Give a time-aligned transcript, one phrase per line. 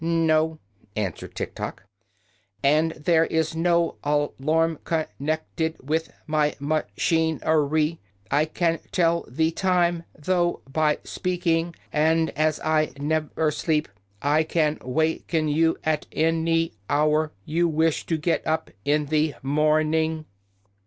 [0.03, 0.57] "No,"
[0.95, 1.83] answered Tiktok;
[2.63, 7.99] "and there is no a larm con nec ted with my ma chin er y.
[8.31, 13.89] I can tell the time, though, by speak ing, and as I nev er sleep
[14.23, 19.05] I can wak en you at an y hour you wish to get up in
[19.05, 20.25] the morn ing."